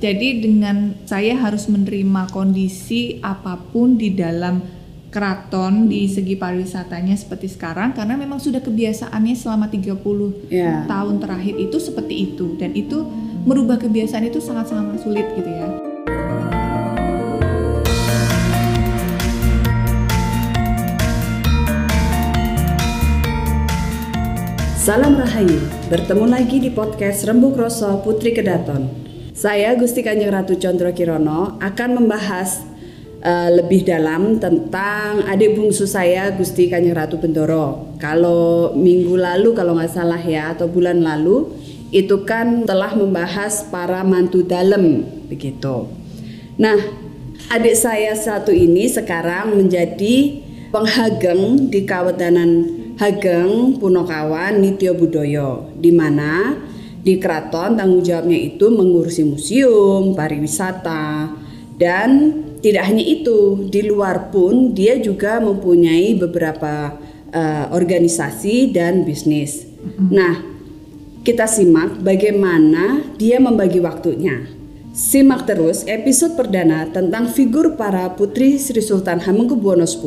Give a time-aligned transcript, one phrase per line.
[0.00, 4.64] Jadi dengan saya harus menerima kondisi apa pun di dalam
[5.12, 10.88] keraton di segi pariwisatanya seperti sekarang karena memang sudah kebiasaannya selama 30 Ya.
[10.88, 13.04] tahun terakhir itu seperti itu dan itu
[13.44, 15.68] merubah kebiasaan itu sangat-sangat sulit gitu ya.
[24.80, 25.60] Salam Rahayu,
[25.92, 29.09] bertemu lagi di podcast Rembuk Roso Putri Kedaton.
[29.40, 32.60] Saya Gusti Kanjeng Ratu Condro Kirono akan membahas
[33.24, 37.96] eh, lebih dalam tentang adik bungsu saya Gusti Kanjeng Ratu Bendoro.
[37.96, 41.56] Kalau minggu lalu kalau nggak salah ya atau bulan lalu
[41.88, 45.88] itu kan telah membahas para mantu dalam begitu.
[46.60, 46.76] Nah,
[47.48, 50.36] adik saya satu ini sekarang menjadi
[50.68, 56.60] penghageng di Kawetanan Hageng Punokawan Nityo Budoyo di mana
[57.00, 61.32] di keraton tanggung jawabnya itu mengurusi museum, pariwisata
[61.80, 62.08] dan
[62.60, 67.00] tidak hanya itu di luar pun dia juga mempunyai beberapa
[67.32, 69.64] eh, organisasi dan bisnis.
[69.96, 70.44] Nah,
[71.24, 74.44] kita simak bagaimana dia membagi waktunya.
[74.90, 80.02] Simak terus episode perdana tentang figur para putri Sri Sultan Hamengkubuwono X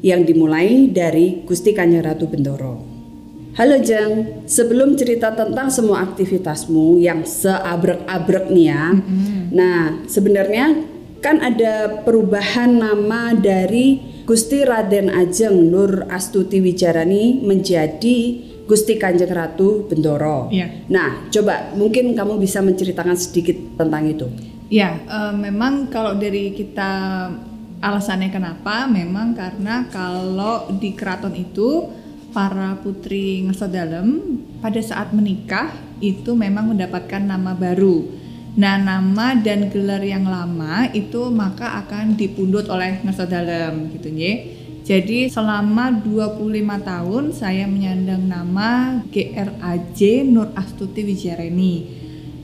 [0.00, 2.93] yang dimulai dari Gusti Kanjeng Ratu Bendoro.
[3.54, 8.98] Halo Jeng, sebelum cerita tentang semua aktivitasmu yang seabrek-abrek nih ya.
[9.54, 10.74] Nah, sebenarnya
[11.22, 19.86] kan ada perubahan nama dari Gusti Raden Ajeng Nur Astuti Wijarani menjadi Gusti Kanjeng Ratu
[19.86, 20.50] Bendoro.
[20.50, 20.90] Iya.
[20.90, 24.26] Nah, coba mungkin kamu bisa menceritakan sedikit tentang itu.
[24.66, 26.90] Ya, eh, memang kalau dari kita
[27.78, 32.02] alasannya kenapa, memang karena kalau di keraton itu
[32.34, 35.70] para putri ngerso dalem pada saat menikah
[36.02, 38.02] itu memang mendapatkan nama baru.
[38.54, 44.34] Nah, nama dan gelar yang lama itu maka akan dipundut oleh ngerso dalem gitu ya.
[44.84, 46.44] Jadi selama 25
[46.84, 51.74] tahun saya menyandang nama GRAJ Nur Astuti Wijareni.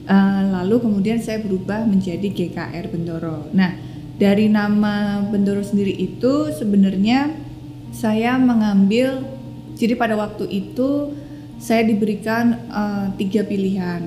[0.08, 3.52] Eh, lalu kemudian saya berubah menjadi GKR Bendoro.
[3.52, 3.76] Nah,
[4.16, 7.30] dari nama Bendoro sendiri itu sebenarnya
[7.92, 9.20] saya mengambil
[9.80, 11.16] jadi pada waktu itu
[11.56, 14.04] saya diberikan eh, tiga pilihan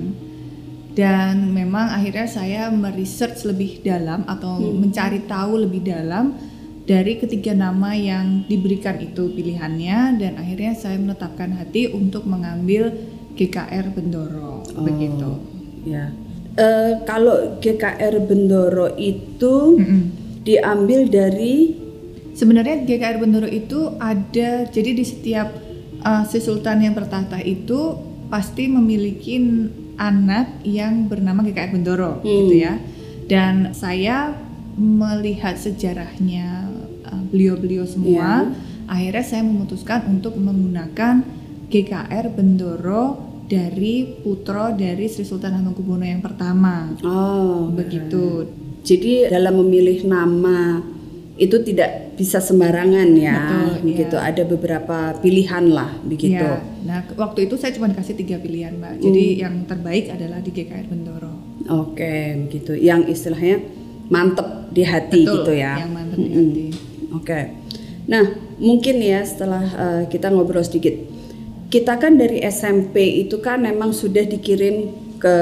[0.94, 6.38] dan memang akhirnya saya meresearch lebih dalam atau mencari tahu lebih dalam
[6.86, 12.94] dari ketiga nama yang diberikan itu pilihannya dan akhirnya saya menetapkan hati untuk mengambil
[13.34, 15.42] GKR Bendoro begitu.
[15.90, 16.14] Ya.
[16.54, 20.02] Eh, kalau GKR Bendoro itu Mm-mm.
[20.46, 21.83] diambil dari
[22.34, 25.54] Sebenarnya GKR Bendoro itu ada jadi di setiap
[26.02, 27.94] uh, si sultan yang bertahta itu
[28.28, 29.38] pasti memiliki
[29.96, 32.26] anak yang bernama GKR Bendoro Hmm.
[32.26, 32.74] gitu ya.
[33.24, 34.34] Dan saya
[34.74, 36.68] melihat sejarahnya
[37.06, 38.50] uh, beliau-beliau semua,
[38.90, 41.22] akhirnya saya memutuskan untuk menggunakan
[41.70, 46.90] GKR Bendoro dari putra dari Sri Sultan Hamengkubuwono yang pertama.
[47.06, 48.50] oh Begitu.
[48.84, 50.82] Jadi dalam memilih nama
[51.44, 54.16] itu tidak bisa sembarangan ya, Betul, begitu.
[54.16, 54.28] iya.
[54.30, 56.40] Ada beberapa pilihan lah, begitu.
[56.40, 59.02] Ya, nah waktu itu saya cuma dikasih tiga pilihan mbak.
[59.02, 61.34] Jadi yang terbaik adalah di GKR Bendoro.
[61.68, 62.74] Oke, begitu.
[62.74, 63.60] Yang istilahnya
[64.08, 65.74] mantep di hati Betul, gitu ya.
[65.80, 66.48] Yang mantap di Mm-mm.
[66.48, 66.66] hati.
[67.14, 67.40] Oke.
[68.04, 68.26] Nah,
[68.60, 70.92] mungkin ya setelah eh, kita ngobrol sedikit,
[71.68, 75.36] kita kan dari SMP itu kan memang sudah dikirim ke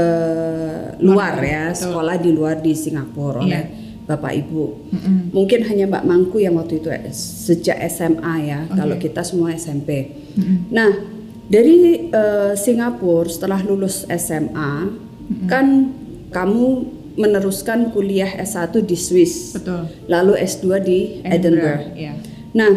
[1.02, 1.82] luar Luar, ya, betul.
[1.84, 3.81] sekolah di luar di Singapura oleh Iya.
[4.10, 4.66] Bapak Ibu.
[4.92, 5.18] Mm-mm.
[5.32, 8.76] Mungkin hanya Mbak Mangku yang waktu itu eh, sejak SMA ya, Oke.
[8.76, 10.12] kalau kita semua SMP.
[10.36, 10.74] Mm-mm.
[10.74, 10.92] Nah,
[11.48, 14.74] dari eh, Singapura setelah lulus SMA,
[15.48, 15.96] kan
[16.32, 16.68] kamu
[17.16, 19.88] meneruskan kuliah S1 di Swiss, Betul.
[20.08, 21.92] lalu S2 di Edinburgh.
[21.96, 22.16] Ya.
[22.56, 22.72] Nah,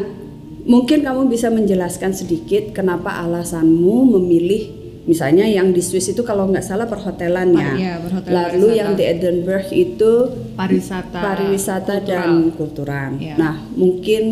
[0.67, 6.65] mungkin kamu bisa menjelaskan sedikit kenapa alasanmu memilih misalnya yang di Swiss itu kalau nggak
[6.65, 7.70] salah perhotelan ya.
[7.76, 8.78] Iya, perhotelan Lalu pariwisata.
[8.81, 10.12] yang di Edinburgh itu
[10.56, 11.19] Pariwisata.
[11.20, 12.08] pariwisata kultural.
[12.08, 13.11] dan kulturan.
[13.20, 13.34] Iya.
[13.37, 14.23] Nah, mungkin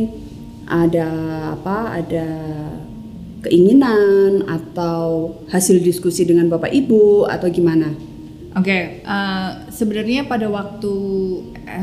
[0.65, 1.09] ada
[1.55, 1.79] apa?
[2.01, 2.27] Ada
[3.43, 7.91] keinginan atau hasil diskusi dengan Bapak Ibu atau gimana?
[8.53, 10.93] Oke, eh, sebenarnya pada waktu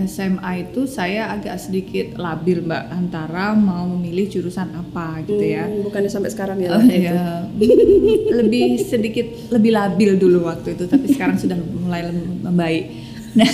[0.06, 5.66] SMA itu saya agak sedikit labil mbak antara mau memilih jurusan apa gitu ya.
[5.66, 6.70] Hmm, bukannya sampai sekarang ya?
[6.74, 7.46] Oh, iya.
[8.40, 12.86] lebih sedikit lebih labil dulu waktu itu, tapi sekarang sudah mulai membaik.
[13.34, 13.50] Nah,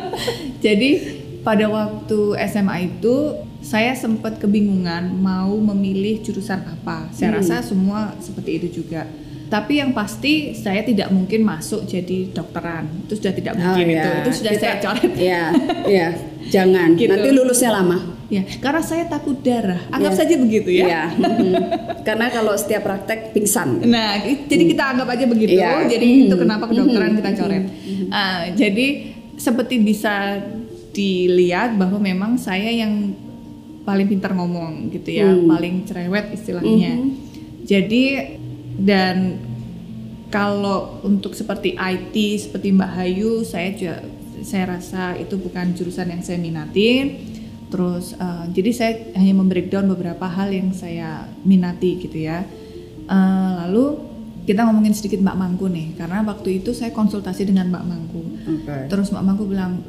[0.64, 0.90] jadi
[1.40, 3.14] pada waktu SMA itu
[3.60, 7.08] saya sempat kebingungan mau memilih jurusan apa.
[7.12, 7.38] Saya Hmm.
[7.40, 9.04] rasa semua seperti itu juga.
[9.50, 12.86] Tapi yang pasti saya tidak mungkin masuk jadi dokteran.
[13.04, 13.98] Itu sudah tidak Oh, mungkin ya.
[13.98, 14.10] itu.
[14.22, 15.12] Itu sudah Kita- saya coret.
[15.18, 15.42] Iya,
[15.84, 16.08] iya.
[16.46, 16.94] Jangan.
[16.94, 17.10] Gitu.
[17.10, 17.98] Nanti lulusnya lama.
[18.30, 19.90] Ya, karena saya takut darah.
[19.90, 20.18] Anggap Ya.
[20.22, 21.10] saja begitu ya.
[21.10, 21.54] Mhm.
[22.00, 23.82] Karena kalau setiap praktek pingsan.
[23.84, 25.58] Nah, jadi kita anggap aja begitu.
[25.58, 25.82] Iya.
[25.84, 26.24] Jadi Hmm.
[26.30, 27.18] itu kenapa kedokteran Hmm.
[27.18, 27.64] kita coret.
[28.08, 28.86] Ah, jadi
[29.34, 30.38] seperti bisa
[30.90, 33.14] dilihat bahwa memang saya yang
[33.82, 35.50] paling pintar ngomong gitu ya, Hmm.
[35.50, 36.92] paling cerewet istilahnya.
[36.92, 37.10] Mhm.
[37.64, 38.02] Jadi
[38.80, 39.36] dan
[40.30, 44.00] kalau untuk seperti IT seperti Mbak Hayu, saya juga
[44.40, 47.28] saya rasa itu bukan jurusan yang saya minatin.
[47.70, 52.46] Terus eh, jadi saya hanya membreakdown beberapa hal yang saya minati gitu ya.
[53.04, 54.06] Eh, lalu
[54.46, 58.22] kita ngomongin sedikit Mbak Mangku nih, karena waktu itu saya konsultasi dengan Mbak Mangku.
[58.48, 58.76] Oke.
[58.88, 59.84] Terus Mbak Mangku bilang,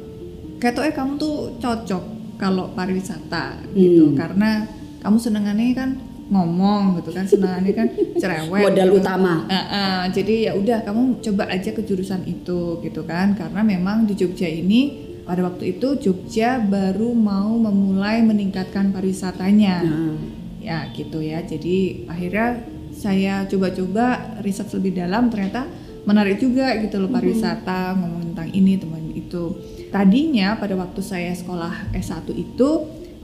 [0.60, 2.02] ketoknya kamu tuh cocok
[2.38, 4.18] kalau pariwisata gitu, Hmm.
[4.18, 4.66] karena
[5.02, 5.90] kamu senengannya kan
[6.32, 7.86] ngomong gitu kan, senengannya kan
[8.16, 8.72] cerewet.
[8.72, 8.98] Modal gitu.
[9.04, 9.44] utama.
[9.52, 14.08] Eh, eh, jadi ya udah kamu coba aja ke jurusan itu gitu kan, karena memang
[14.08, 20.18] di Jogja ini pada waktu itu Jogja baru mau memulai meningkatkan pariwisatanya Nah,
[20.62, 22.62] ya gitu ya jadi akhirnya
[22.94, 25.66] saya coba-coba riset lebih dalam ternyata
[26.06, 29.58] menarik juga gitu loh pariwisata ngomong tentang ini teman itu
[29.90, 32.70] tadinya pada waktu saya sekolah S1 itu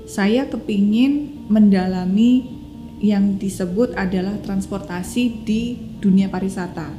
[0.09, 2.58] saya kepingin mendalami
[3.01, 5.63] yang disebut adalah transportasi di
[5.99, 6.91] dunia pariwisata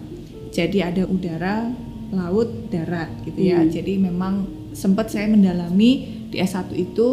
[0.49, 1.69] jadi ada udara
[2.09, 3.69] laut darat gitu ya Hmm.
[3.69, 4.33] jadi memang
[4.71, 5.91] sempat saya mendalami
[6.29, 7.07] di S1 itu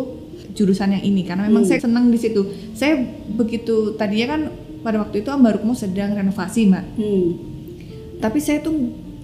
[0.52, 1.70] jurusan yang ini karena memang Hmm.
[1.70, 2.40] saya senang di situ.
[2.72, 2.96] Saya
[3.28, 4.40] begitu tadinya kan
[4.80, 6.84] pada waktu itu Ambarukmo sedang renovasi, Mbak.
[6.96, 7.26] hmm.
[8.16, 8.72] Tapi saya tuh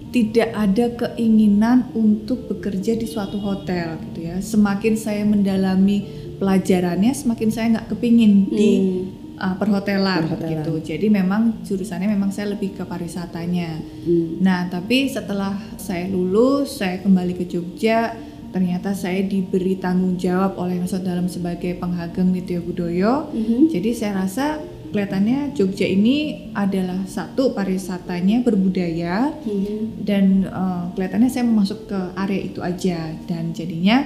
[0.09, 4.37] tidak ada keinginan untuk bekerja di suatu hotel gitu ya.
[4.37, 6.05] Semakin saya mendalami
[6.37, 9.01] pelajarannya, semakin saya nggak kepingin di Hmm.
[9.35, 10.51] Uh, perhotelan, Perhotelan.
[10.61, 10.73] gitu.
[10.83, 13.81] Jadi memang jurusannya memang saya lebih ke pariwisatanya.
[14.05, 14.39] Hmm.
[14.39, 18.13] Nah, tapi setelah saya lulus, saya kembali ke Jogja,
[18.49, 23.33] ternyata saya diberi tanggung jawab oleh Nusa Dalam sebagai penghageng Nitya Budoyo.
[23.33, 23.73] Mhm.
[23.73, 24.61] Jadi saya rasa
[24.93, 30.05] kelihatannya Jogja ini adalah satu pariwisatanya berbudaya Mhm.
[30.05, 34.05] dan eh, kelihatannya saya masuk ke area itu aja dan jadinya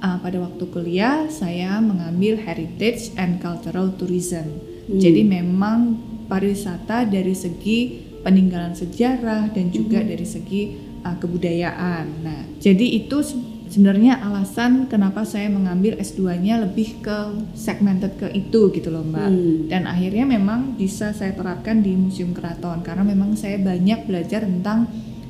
[0.00, 4.48] eh, pada waktu kuliah saya mengambil heritage and cultural tourism.
[4.88, 4.98] Hmm.
[4.98, 7.78] Jadi memang pariwisata dari segi
[8.20, 12.04] peninggalan sejarah dan juga dari segi uh, kebudayaan.
[12.20, 17.18] Nah, jadi itu se- sebenarnya alasan kenapa saya mengambil S2-nya lebih ke
[17.56, 19.28] segmented ke itu gitu loh, Mbak.
[19.30, 19.56] Hmm.
[19.72, 24.84] Dan akhirnya memang bisa saya terapkan di Museum Keraton karena memang saya banyak belajar tentang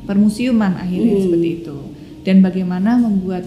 [0.04, 1.24] permusiuman akhirnya Hmm.
[1.30, 1.76] seperti itu.
[2.20, 3.46] Dan bagaimana membuat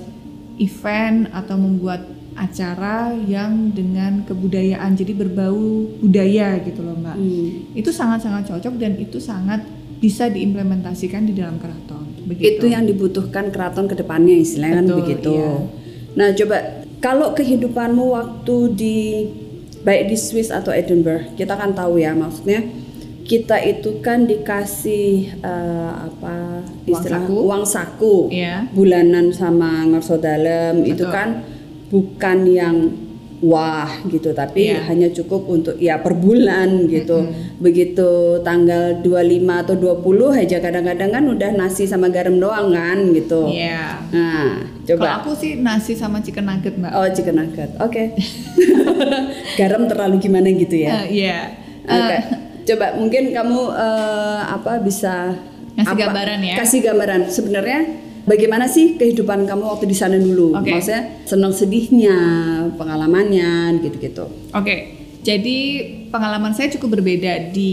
[0.58, 7.70] event atau membuat acara yang dengan kebudayaan jadi berbau budaya gitu loh mbak Hmm.
[7.74, 9.62] itu sangat-sangat cocok dan itu sangat
[10.02, 15.32] bisa diimplementasikan di dalam keraton begitu Itu yang dibutuhkan keraton ke depannya istilahnya kan begitu.
[15.32, 15.54] iya.
[16.14, 16.58] Nah, coba
[17.00, 18.98] kalau kehidupanmu waktu di
[19.82, 22.64] baik di Swiss atau Edinburgh, kita kan tahu ya maksudnya
[23.24, 27.36] kita itu kan dikasih eh, apa Uang istilah saku.
[27.42, 28.68] uang saku Iya.
[28.70, 31.10] bulanan sama ngerso dalam itu Betul.
[31.10, 31.30] kan
[31.88, 32.78] bukan yang
[33.40, 34.88] wah gitu tapi Iya.
[34.88, 37.28] hanya cukup untuk ya per bulan gitu
[37.58, 38.08] begitu
[38.40, 39.20] tanggal 25
[39.62, 40.00] atau 20
[40.34, 44.00] aja kadang-kadang kan udah nasi sama garam doang kan gitu Iya.
[44.10, 46.92] nah Kalau coba aku sih nasi sama chicken nugget mbak.
[46.92, 48.04] oh chicken nugget oke
[49.60, 51.40] garam terlalu gimana gitu ya Eh, Iya.
[51.84, 52.00] Oke.
[52.10, 52.22] Eh,
[52.64, 55.36] Coba mungkin kamu eh, apa bisa
[55.74, 56.56] Ngasih apa- gambaran ya?
[56.62, 57.22] Kasih gambaran.
[57.28, 57.80] Sebenarnya
[58.24, 60.54] bagaimana sih kehidupan kamu waktu di sana dulu?
[60.56, 60.70] Oke.
[60.72, 62.18] Maksudnya senang sedihnya,
[62.78, 64.30] pengalamannya gitu-gitu.
[64.54, 64.76] Oke,
[65.26, 65.58] jadi
[66.14, 67.72] pengalaman saya cukup berbeda di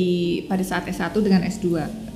[0.49, 1.66] pada saat S1 dengan S2.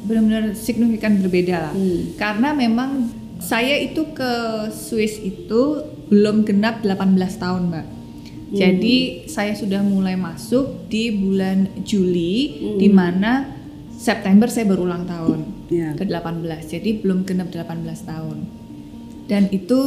[0.04, 1.72] Benar-benar signifikan berbeda lah.
[1.72, 2.16] Hmm.
[2.16, 3.08] Karena memang
[3.40, 4.32] saya itu ke
[4.72, 7.86] Swiss itu belum genap 18 tahun, Mbak.
[8.54, 8.60] Hmm.
[8.62, 12.78] Jadi saya sudah mulai masuk di bulan Juli Hmm.
[12.78, 13.50] di mana
[13.98, 15.40] September saya baru ulang tahun
[15.74, 15.90] Ya.
[15.98, 16.70] ke 18.
[16.70, 18.46] Jadi belum genap 18 tahun.
[19.26, 19.80] Dan itu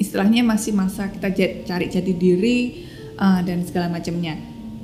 [0.00, 1.28] istilahnya masih masa kita
[1.68, 2.58] cari jati diri
[3.20, 4.38] uh, dan segala macamnya.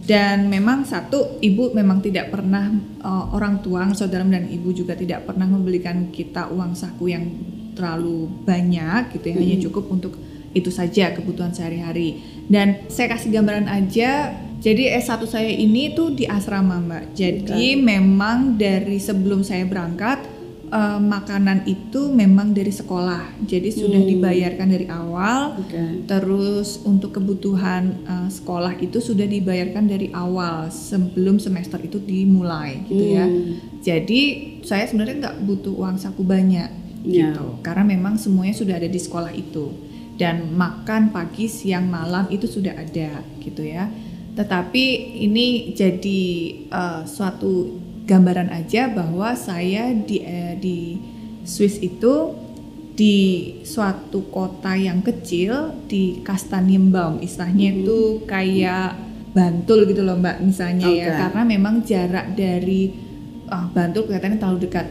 [0.06, 2.70] Dan memang satu ibu memang tidak pernah
[3.02, 7.26] uh, orang tua saudara dan ibu juga tidak pernah membelikan kita uang saku yang
[7.74, 10.14] terlalu banyak gitu ya, hanya cukup untuk
[10.54, 12.35] itu saja kebutuhan sehari-hari.
[12.46, 17.04] Dan saya kasih gambaran aja jadi S1 saya ini tuh di asrama Mbak.
[17.12, 20.34] Jadi memang dari sebelum saya berangkat
[20.66, 24.10] eh, makanan itu memang dari sekolah, jadi sudah Hmm.
[24.10, 25.62] dibayarkan dari awal.
[25.62, 26.02] Oke.
[26.02, 33.14] Terus untuk kebutuhan eh, sekolah itu sudah dibayarkan dari awal sebelum semester itu dimulai, gitu
[33.14, 33.30] ya.
[33.30, 33.78] Hmm.
[33.78, 34.22] Jadi
[34.66, 36.66] saya sebenarnya nggak butuh uang saku banyak,
[37.06, 37.30] Ya.
[37.30, 39.70] gitu, karena memang semuanya sudah ada di sekolah itu
[40.16, 43.88] dan makan pagi, siang, malam itu sudah ada, gitu ya.
[44.32, 44.84] Tetapi
[45.22, 46.22] ini jadi
[46.68, 50.78] eh, suatu gambaran aja bahwa saya di eh, di
[51.42, 52.32] Swiss itu
[52.96, 53.16] di
[53.60, 57.76] suatu kota yang kecil di Kastanienbaum istilahnya Mhm.
[57.84, 58.96] itu kayak
[59.36, 61.16] Bantul gitu loh Mbak misalnya ya Oke.
[61.20, 62.88] karena memang jarak dari
[63.46, 64.86] ah, Bantul kelihatannya terlalu dekat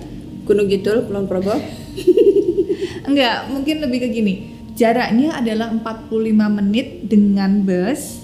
[0.46, 1.58] Gunung Kidul, Kulon Progo.
[3.10, 6.12] enggak mungkin lebih ke gini jaraknya adalah 45
[6.52, 8.24] menit dengan bus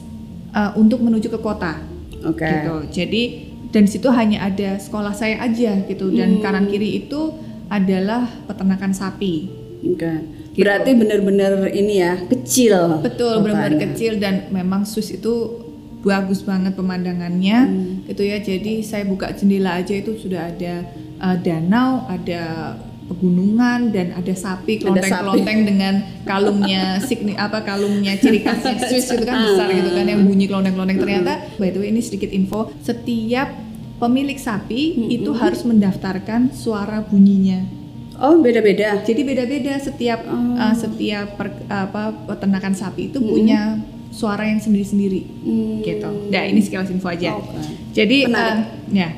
[0.51, 1.79] uh, untuk menuju ke kota
[2.22, 2.43] Oke.
[2.46, 3.24] gitu jadi
[3.72, 6.43] dan di situ hanya ada sekolah saya aja gitu dan Hmm.
[6.43, 7.31] kanan kiri itu
[7.72, 9.48] adalah peternakan sapi
[9.81, 10.12] Oke.
[10.51, 10.62] Gitu.
[10.62, 13.00] Berarti benar-benar ini ya kecil.
[13.01, 15.63] Betul, benar-benar kecil dan memang Swiss itu
[16.03, 18.05] bagus banget pemandangannya, Hmm.
[18.05, 18.38] gitu ya.
[18.38, 20.86] Jadi saya buka jendela aja itu sudah ada
[21.17, 22.75] uh, danau, ada
[23.12, 29.36] pegunungan dan ada sapi kelonteng-kelonteng dengan kalungnya signi apa kalungnya ciri khasnya Swiss itu kan
[29.38, 33.51] besar gitu kan yang bunyi kelonteng-kelonteng ternyata by the way ini sedikit info setiap
[33.98, 35.12] pemilik sapi Hmm.
[35.12, 37.84] itu harus mendaftarkan suara bunyinya
[38.18, 39.01] Oh, beda-beda.
[39.01, 40.53] jadi beda-beda setiap Oh.
[40.56, 43.30] uh, setiap per- apa peternakan sapi itu Mm-mm.
[43.30, 43.62] punya
[44.10, 45.82] suara yang sendiri-sendiri Hmm.
[45.82, 46.10] gitu.
[46.27, 47.34] Nah ini sekilas info aja.
[47.34, 47.50] Oke.
[47.91, 48.38] Jadi Menarik.
[48.38, 48.58] uh,
[48.91, 49.10] ya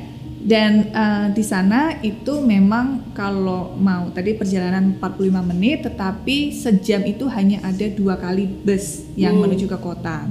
[0.44, 7.24] dan uh, di sana itu memang kalau mau tadi perjalanan 45 menit, tetapi sejam itu
[7.32, 9.48] hanya ada dua kali bus yang Hmm.
[9.48, 10.28] menuju ke kota.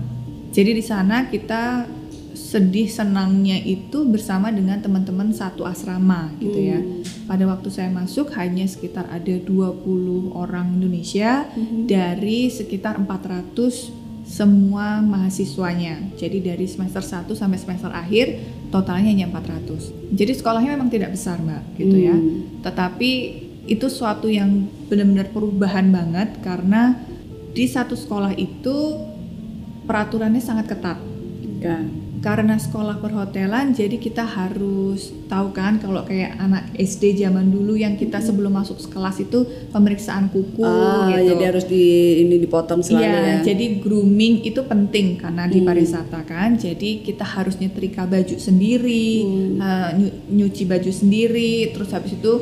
[0.53, 1.89] Jadi di sana kita
[2.34, 6.77] sedih senangnya itu bersama dengan teman-teman satu asrama gitu ya.
[6.77, 7.01] Hmm.
[7.25, 11.89] Pada waktu saya masuk hanya sekitar ada 20 orang Indonesia Mhm.
[11.89, 13.89] dari sekitar 400
[14.33, 16.17] semua mahasiswanya.
[16.17, 18.41] Jadi dari semester 1 sampai semester akhir
[18.73, 20.09] totalnya hanya 400.
[20.09, 22.17] Jadi sekolahnya memang tidak besar, Mbak, gitu ya.
[22.17, 22.65] Hmm.
[22.65, 23.11] Tetapi
[23.69, 26.97] itu suatu yang benar-benar perubahan banget karena
[27.53, 28.97] di satu sekolah itu
[29.85, 30.97] peraturannya sangat ketat
[31.63, 32.02] Oke.
[32.23, 37.93] Karena sekolah perhotelan jadi kita harus tahu kan kalau kayak anak SD zaman dulu yang
[37.93, 41.35] kita sebelum masuk kelas itu pemeriksaan kuku Ah, gitu.
[41.35, 41.83] jadi harus di
[42.23, 43.37] ini dipotong selalu Iya, ya.
[43.43, 45.67] jadi grooming itu penting karena di Hmm.
[45.67, 46.55] pariwisata kan.
[46.55, 49.59] Jadi kita harus nyetrika baju sendiri, Hmm.
[49.59, 52.33] eh, nyu- nyuci baju sendiri, terus habis itu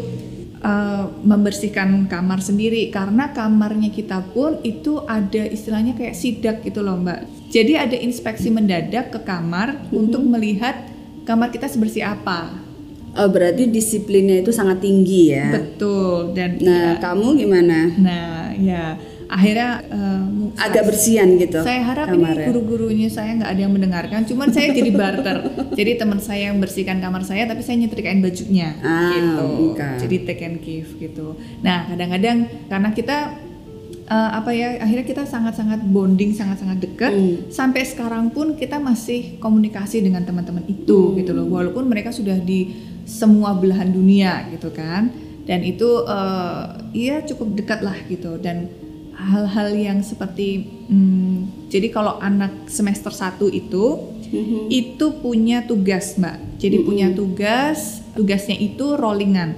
[0.61, 7.01] eh, membersihkan kamar sendiri karena kamarnya kita pun itu ada istilahnya kayak sidak gitu loh
[7.01, 7.40] Mbak.
[7.51, 10.01] Jadi ada inspeksi mendadak ke kamar Hmm.
[10.01, 10.88] untuk melihat
[11.22, 12.55] kamar kita sebersih apa.
[13.12, 15.51] Oh, berarti disiplinnya itu sangat tinggi ya.
[15.51, 17.91] Betul dan Nah, ya, kamu gimana?
[17.93, 18.96] nah ya
[19.27, 19.84] akhirnya
[20.25, 21.60] mu- Agak bersihan gitu.
[21.60, 22.39] Saya harap kamarnya.
[22.41, 24.24] ini guru-gurunya saya nggak ada yang mendengarkan.
[24.24, 25.38] Cuman saya jadi barter.
[25.79, 29.75] jadi teman saya yang bersihkan kamar saya, tapi saya nyetrikain bajunya, Ah, gitu.
[29.75, 31.36] Jadi take and give gitu.
[31.60, 33.17] Nah kadang-kadang karena kita
[34.12, 37.12] eh, apa ya, akhirnya kita sangat-sangat bonding, sangat-sangat dekat.
[37.12, 37.48] Hmm.
[37.48, 41.15] Sampai sekarang pun kita masih komunikasi dengan teman-teman itu, Hmm.
[41.15, 41.48] gitu loh.
[41.48, 42.75] Walaupun mereka sudah di
[43.08, 45.08] semua belahan dunia, gitu kan.
[45.41, 46.63] Dan itu eh,
[46.94, 48.36] iya cukup dekat lah gitu.
[48.38, 48.68] Dan
[49.12, 54.01] hal-hal yang seperti hmm, jadi kalau anak semester 1 itu
[54.32, 54.72] Mhm.
[54.72, 56.88] itu punya tugas mbak jadi Mm-mm.
[56.88, 59.53] punya tugas tugasnya itu rollingan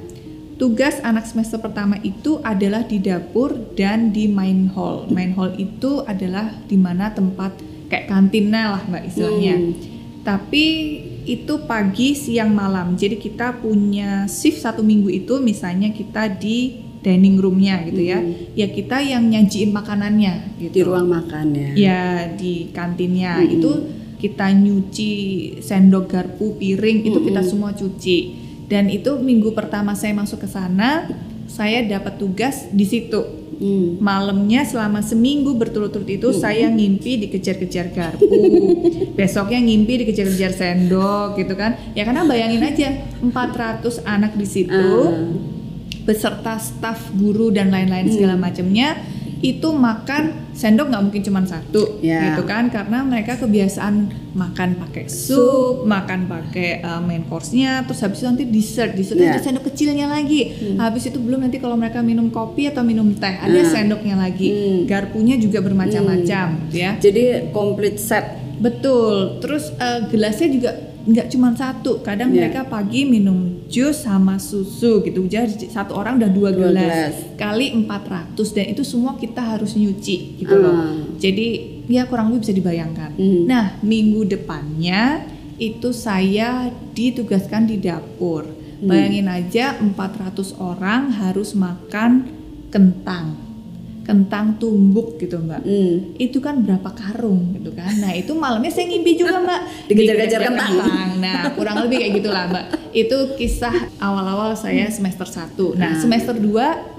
[0.56, 6.06] tugas anak semester pertama itu adalah di dapur dan di main hall main hall itu
[6.06, 7.58] adalah di mana tempat
[7.88, 9.74] kayak kantinnya lah mbak istilahnya Hmm.
[10.22, 10.66] tapi
[11.24, 17.36] itu pagi siang malam jadi kita punya shift satu minggu itu misalnya kita di dining
[17.36, 18.56] roomnya gitu ya Hmm.
[18.56, 21.70] ya kita yang nyajiin makanannya gitu di ruang makan ya.
[21.76, 23.56] ya di kantinnya Mm-mm.
[23.60, 23.72] itu
[24.20, 25.12] kita nyuci
[25.60, 27.52] sendok garpu piring itu kita Mm-mm.
[27.52, 28.18] semua cuci
[28.66, 31.08] dan itu minggu pertama saya masuk ke sana
[31.46, 33.22] saya dapat tugas di situ
[33.54, 34.02] Hmm.
[34.02, 36.42] malamnya selama seminggu berturut-turut itu Mm-mm.
[36.42, 38.26] saya ngimpi dikejar-kejar garpu
[39.16, 42.90] besoknya ngimpi dikejar-kejar sendok gitu kan ya karena bayangin aja
[43.22, 45.32] 400 anak di situ Ah.
[46.04, 48.44] beserta staf guru dan lain-lain segala Hmm.
[48.44, 48.98] macamnya
[49.44, 50.24] itu makan
[50.54, 52.32] sendok nggak mungkin cuma satu Ya.
[52.32, 58.18] gitu kan karena mereka kebiasaan makan pakai sup, makan pakai uh, main course-nya terus habis
[58.18, 59.34] itu nanti dessert dessertnya Ya.
[59.34, 60.80] ada sendok kecilnya lagi Hmm.
[60.80, 63.68] habis itu belum nanti kalau mereka minum kopi atau minum teh ada Ah.
[63.68, 64.80] sendoknya lagi Hmm.
[64.86, 68.40] garpunya juga bermacam-macam gitu ya Jadi komplit set.
[68.56, 69.40] Betul.
[69.40, 70.72] Terus eh, gelasnya juga
[71.04, 72.48] nggak cuma satu kadang Iya.
[72.48, 77.14] mereka pagi minum jus sama susu gitu jadi satu orang udah dua Dua gelas, gelas.
[77.36, 80.96] kali 400 dan itu semua kita harus nyuci gitu loh Ah.
[81.18, 81.48] jadi
[81.86, 83.44] ya kurang lebih bisa dibayangkan Hmm.
[83.44, 88.48] nah minggu depannya itu saya ditugaskan di dapur
[88.80, 88.88] Hmm.
[88.88, 92.32] bayangin aja 400 orang harus makan
[92.70, 93.43] kentang
[94.04, 95.64] kentang tumbuk gitu mbak.
[95.64, 96.12] Hmm.
[96.20, 97.88] itu kan berapa karung gitu kan.
[98.04, 99.62] Nah itu malamnya saya ngimpi juga mbak.
[99.88, 100.72] Dikejar-kejar Dikejar kentang.
[101.24, 102.66] nah kurang lebih kayak gitulah mbak.
[102.92, 106.00] Itu kisah awal-awal saya semester 1 nah Ah.
[106.00, 106.44] semester 2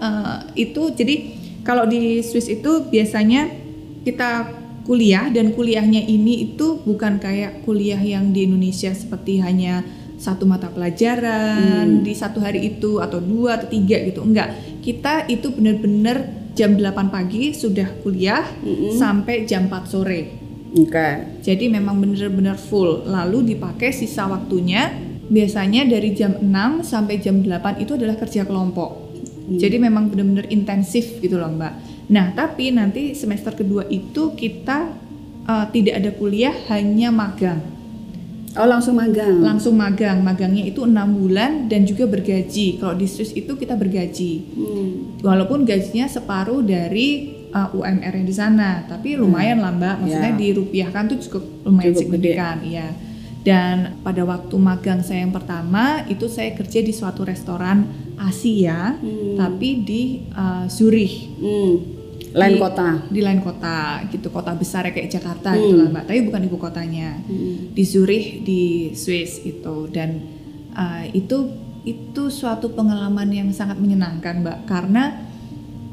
[0.01, 1.15] eh, itu jadi
[1.61, 3.49] kalau di Swiss itu biasanya
[4.05, 4.49] kita
[4.85, 9.81] kuliah dan kuliahnya ini itu bukan kayak kuliah yang di Indonesia seperti hanya
[10.15, 14.21] satu mata pelajaran di satu hari itu atau dua atau tiga gitu.
[14.21, 14.53] Enggak
[14.85, 18.45] kita itu benar-benar jam 8 pagi sudah kuliah
[19.01, 20.45] sampai jam 4 sore.
[20.75, 21.39] Oke.
[21.41, 23.07] jadi memang benar-benar full.
[23.07, 24.93] Lalu dipakai sisa waktunya
[25.31, 29.17] biasanya dari jam 6 sampai jam 8 itu adalah kerja kelompok.
[29.45, 31.73] Jadi memang benar-benar intensif gitu loh mbak.
[32.13, 34.89] Nah tapi nanti semester kedua itu kita
[35.45, 37.74] uh, tidak ada kuliah hanya magang
[38.55, 39.43] Oh langsung magang.
[39.43, 44.33] langsung magang magangnya itu enam bulan dan juga bergaji kalau di Swiss itu kita bergaji
[44.49, 44.91] Hmm.
[45.21, 47.09] walaupun gajinya separuh dari
[47.51, 50.39] uh, UMR yang di sana tapi lumayan lah mbak maksudnya Ya.
[50.41, 52.89] dirupiahkan tuh cukup lumayan Cukup signifikan iya
[53.43, 57.85] dan pada waktu magang saya yang pertama itu saya kerja di suatu restoran
[58.17, 59.35] Asia Hmm.
[59.35, 62.04] tapi di uh, Zurich Hmm.
[62.35, 62.89] Lain Di- kota.
[63.07, 65.61] di lain kota gitu kota besar kayak Jakarta Hmm.
[65.61, 67.71] gitu lah mbak tapi bukan ibu kotanya Hmm.
[67.71, 68.63] di Zurich di
[68.93, 70.19] Swiss itu dan
[70.73, 71.47] uh, itu
[71.85, 75.23] itu suatu pengalaman yang sangat menyenangkan mbak karena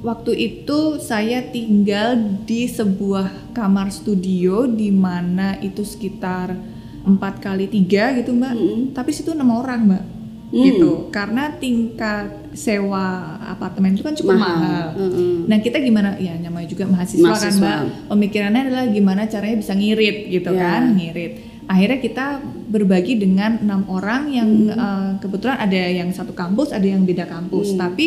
[0.02, 6.58] waktu itu saya tinggal di sebuah kamar studio di mana itu sekitar
[7.02, 8.82] empat kali tiga gitu mbak Mm-mm.
[8.92, 10.04] tapi situ enam orang mbak
[10.52, 10.62] Hmm.
[10.62, 13.08] gitu karena tingkat sewa
[13.42, 15.48] apartemen itu kan cukup mahal, Mm-mm.
[15.48, 17.56] Nah kita gimana ya namanya juga mahasiswa, kan Mahasiswa.
[17.58, 17.80] mbak
[18.10, 20.60] pemikirannya adalah gimana caranya bisa ngirit gitu Ya.
[20.62, 21.34] kan ngirit.
[21.64, 22.26] Akhirnya kita
[22.68, 24.76] berbagi dengan enam orang yang Hmm.
[24.76, 27.72] eh, kebetulan ada yang satu kampus ada yang beda kampus.
[27.72, 27.80] Hmm.
[27.82, 28.06] Tapi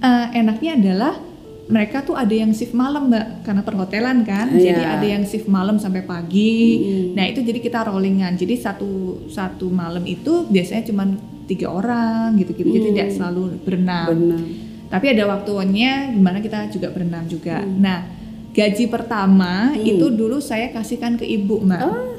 [0.00, 1.12] eh, enaknya adalah
[1.64, 4.52] mereka tuh ada yang shift malam mbak karena perhotelan kan.
[4.52, 4.72] Ya.
[4.72, 6.56] Jadi ada yang shift malam sampai pagi.
[6.76, 7.06] Hmm.
[7.16, 8.36] Nah itu jadi kita rollingan.
[8.36, 11.08] Jadi satu satu malam itu biasanya cuma
[11.48, 12.68] tiga orang gitu-gitu.
[12.68, 12.90] Jadi Hmm.
[12.92, 14.06] tidak selalu berenam.
[14.12, 14.42] Benar.
[14.92, 17.64] Tapi ada waktunya di mana kita juga berenam juga.
[17.64, 18.06] Nah,
[18.52, 19.80] gaji pertama Hmm.
[19.80, 21.80] itu dulu saya kasihkan ke ibu, mbak.
[21.80, 22.12] Oh.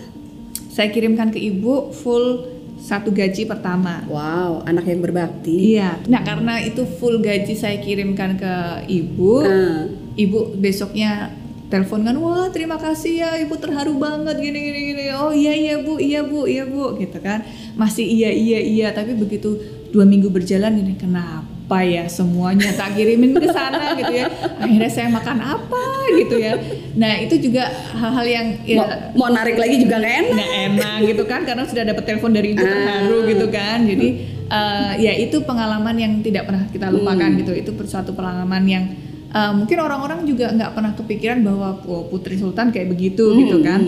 [0.73, 2.43] Saya kirimkan ke ibu full
[2.79, 4.03] satu gaji pertama.
[4.05, 5.75] Wow, anak yang berbakti.
[5.75, 5.99] Iya.
[6.05, 8.53] Nah, karena itu full gaji saya kirimkan ke
[8.91, 9.89] ibu, Ah.
[10.15, 11.33] ibu besoknya
[11.65, 15.03] telepon kan, wah terima kasih ya, ibu terharu banget gini gini gini.
[15.17, 17.41] Oh iya iya bu, iya bu, iya bu, gitu kan.
[17.73, 19.57] Masih iya iya iya, tapi begitu
[19.89, 24.29] dua minggu berjalan ini kenapa ya semuanya tak kirimin ke sana gitu ya.
[24.55, 26.53] Akhirnya saya makan apa gitu ya.
[26.93, 30.31] Nah itu juga hal-hal yang ya Mau, mau narik lagi juga nggak enak.
[30.31, 32.69] nggak enak gitu kan karena sudah dapat telepon dari ibu Ah.
[32.69, 34.07] terharu gitu kan jadi
[34.45, 37.39] eh, ya itu pengalaman yang tidak pernah kita lupakan Hmm.
[37.39, 38.83] gitu itu suatu pengalaman yang
[39.27, 43.57] eh, mungkin orang-orang juga nggak pernah kepikiran bahwa oh, putri sultan kayak begitu Hmm, gitu
[43.59, 43.81] kan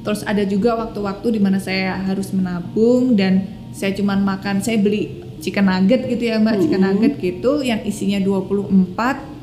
[0.00, 3.42] terus ada juga waktu-waktu di mana saya harus menabung dan
[3.74, 6.96] saya cuman makan saya beli chicken nugget gitu ya mbak chicken Hmm.
[6.96, 9.36] nugget gitu yang isinya 24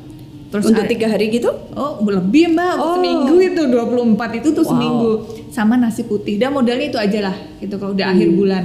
[0.50, 1.48] terus Untuk tiga hari gitu?
[1.72, 3.00] Oh, lebih mbak, Oh.
[3.00, 4.72] seminggu itu 24 itu tuh Wow.
[4.76, 5.10] seminggu
[5.48, 6.36] sama nasi putih.
[6.36, 8.14] Dan modalnya itu aja lah, gitu kalau udah Hmm.
[8.20, 8.64] akhir bulan.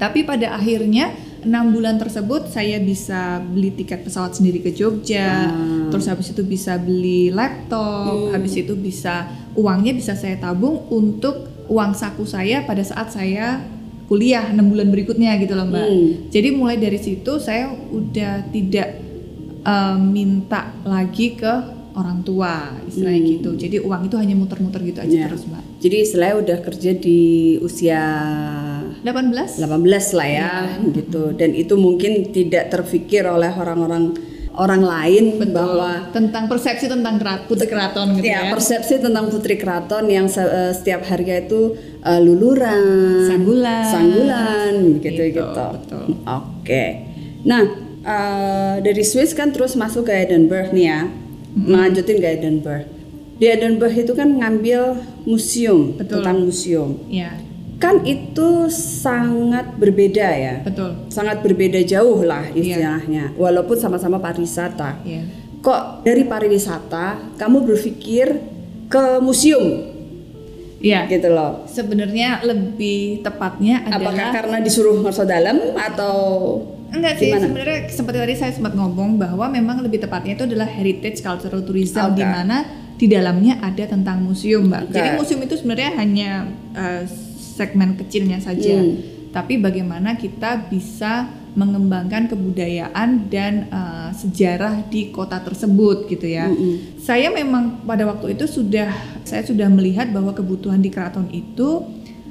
[0.00, 5.92] Tapi pada akhirnya enam bulan tersebut saya bisa beli tiket pesawat sendiri ke Jogja, Ah.
[5.92, 8.32] terus habis itu bisa beli laptop, Hmm.
[8.32, 13.60] habis itu bisa uangnya bisa saya tabung untuk uang saku saya pada saat saya
[14.08, 15.84] kuliah enam bulan berikutnya gitu loh mbak.
[15.84, 16.08] Hmm.
[16.28, 18.88] Jadi mulai dari situ saya udah tidak
[19.62, 21.52] um, minta lagi ke
[21.92, 23.30] orang tua istilahnya Hmm.
[23.36, 23.50] gitu.
[23.58, 25.26] Jadi uang itu hanya muter-muter gitu aja Ya.
[25.28, 25.60] terus mbak.
[25.78, 27.20] Jadi istilahnya udah kerja di
[27.58, 28.02] usia
[29.02, 29.58] 18?
[29.58, 30.90] 18 lah ya, Iya.
[30.94, 31.22] gitu.
[31.34, 34.14] Dan itu mungkin tidak terfikir oleh orang-orang
[34.54, 35.52] orang lain Betul.
[35.52, 38.50] bahwa tentang persepsi tentang putri keraton gitu ya ya.
[38.50, 43.84] persepsi tentang putri keraton yang se- eh, setiap harinya itu eh, luluran, Sanggulan.
[43.84, 45.98] sanggulan, gitu Gitu, gitu.
[46.24, 46.84] Oke.
[47.42, 47.64] Nah
[48.00, 51.00] eh, dari Swiss kan terus masuk ke Edinburgh nih ya,
[51.54, 52.86] melanjutin ke Edinburgh.
[53.34, 56.18] Di Edinburgh itu kan ngambil museum Betul.
[56.18, 56.98] tentang museum.
[57.06, 57.30] Iya,
[57.78, 61.06] Kan itu sangat berbeda ya, betul.
[61.14, 62.58] sangat berbeda jauh lah Iya.
[62.74, 63.24] istilahnya.
[63.38, 64.98] Walaupun sama-sama pariwisata.
[65.06, 65.22] Iya.
[65.62, 68.26] Kok dari pariwisata kamu berpikir
[68.90, 69.94] ke museum?
[70.82, 71.06] Iya.
[71.06, 71.70] Gitu loh.
[71.70, 76.14] Sebenarnya lebih tepatnya Apakah adalah karena disuruh ngerso dalam atau
[76.88, 81.20] Enggak sih, sebenarnya seperti tadi saya sempat ngomong bahwa memang lebih tepatnya itu adalah heritage
[81.20, 82.16] cultural tourism Oke.
[82.16, 82.64] di mana
[82.96, 84.88] di dalamnya ada tentang museum, Mbak.
[84.88, 84.94] Oke.
[84.96, 86.30] Jadi museum itu sebenarnya hanya
[86.72, 87.04] eh,
[87.58, 88.78] segmen kecilnya saja.
[88.78, 89.02] Hmm.
[89.28, 96.46] Tapi bagaimana kita bisa mengembangkan kebudayaan dan eh, sejarah di kota tersebut gitu ya.
[96.46, 96.96] Mm-mm.
[96.96, 98.88] Saya memang pada waktu itu sudah
[99.22, 101.82] saya sudah melihat bahwa kebutuhan di keraton itu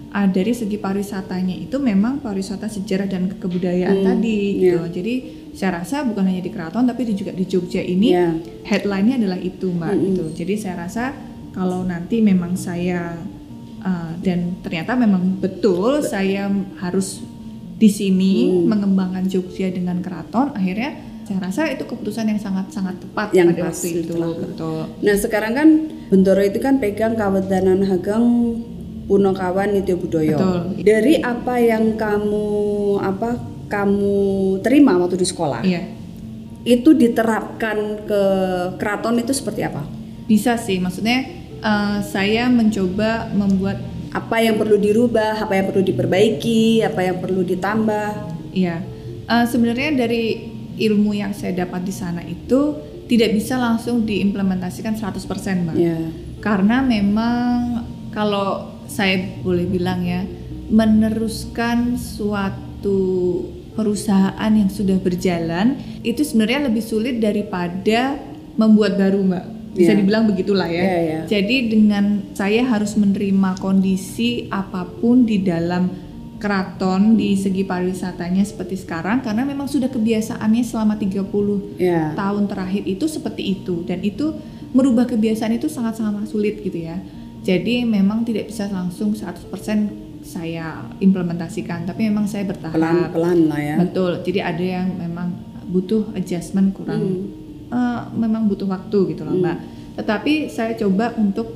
[0.09, 4.79] ah, dari segi pariwisatanya itu memang pariwisata sejarah dan kebudayaan Hmm, tadi iya.
[4.79, 5.03] gitu.
[5.03, 5.13] Jadi
[5.51, 8.27] saya rasa bukan hanya di keraton tapi di- juga di Jogja ini Iya.
[8.63, 10.05] headline-nya adalah itu mbak Mm-mm.
[10.07, 10.23] gitu.
[10.39, 11.11] Jadi saya rasa
[11.51, 13.17] kalau nanti memang saya
[13.83, 16.49] uh, dan ternyata memang betul saya
[16.81, 17.21] harus
[17.77, 18.73] di sini Hmm.
[18.73, 23.61] mengembangkan Jogja dengan keraton akhirnya saya rasa itu keputusan yang sangat sangat tepat Yang pada
[23.67, 25.69] pas waktu itu betul Nah sekarang kan
[26.07, 28.25] Bendoro itu kan pegang Kawedanan Hagang
[29.11, 30.39] Punokawan Nitya Budoyo.
[30.39, 30.83] Betul.
[30.83, 32.47] Dari apa yang kamu
[33.03, 34.15] apa kamu
[34.63, 35.83] terima waktu di sekolah, iya
[36.67, 38.23] itu diterapkan ke
[38.75, 39.83] keraton itu seperti apa?
[40.27, 41.23] bisa sih maksudnya
[41.61, 47.43] uh, saya mencoba membuat Apa yang perlu dirubah, apa yang perlu diperbaiki, apa yang perlu
[47.43, 48.09] ditambah?
[48.55, 48.81] Iya,
[49.27, 52.79] Eh, sebenarnya dari ilmu yang saya dapat di sana itu
[53.11, 55.75] tidak bisa langsung diimplementasikan 100% mbak.
[55.75, 55.99] Ya.
[56.39, 57.83] Karena memang
[58.15, 60.23] kalau saya boleh bilang ya,
[60.71, 63.43] meneruskan suatu
[63.75, 65.75] perusahaan yang sudah berjalan
[66.07, 68.15] itu sebenarnya lebih sulit daripada
[68.55, 69.45] membuat baru mbak.
[69.77, 69.99] Bisa Iya.
[69.99, 70.81] dibilang begitulah ya.
[70.81, 71.19] Iya, iya.
[71.23, 75.93] Jadi dengan saya harus menerima kondisi apa pun di dalam
[76.37, 82.13] keraton di segi pariwisatanya seperti sekarang karena memang sudah kebiasaannya selama 30 Ya.
[82.13, 84.37] tahun terakhir itu seperti itu dan itu
[84.69, 87.01] merubah kebiasaan itu sangat-sangat sulit gitu ya.
[87.41, 89.89] Jadi memang tidak bisa langsung 100%
[90.21, 92.75] saya implementasikan tapi memang saya bertahap.
[92.75, 93.75] Pelan-pelan lah ya.
[93.79, 94.21] Betul.
[94.21, 95.31] Jadi ada yang memang
[95.65, 97.36] butuh adjustment kurang Hmm.
[97.67, 99.43] Eh, memang butuh waktu gitu loh, Hmm.
[99.43, 99.57] Mbak.
[99.97, 101.47] Tetapi saya coba untuk